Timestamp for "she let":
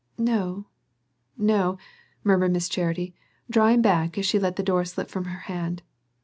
4.25-4.55